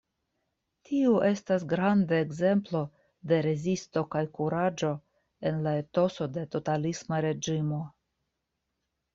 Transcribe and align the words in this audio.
Tiu 0.89 1.11
estas 1.27 1.65
granda 1.73 2.15
ekzemplo 2.21 2.81
de 3.33 3.39
rezisto 3.47 4.03
kaj 4.17 4.23
kuraĝo 4.39 4.89
en 5.51 5.63
la 5.69 5.75
etoso 5.83 6.31
de 6.39 6.47
totalisma 6.57 7.25
reĝimo. 7.29 7.85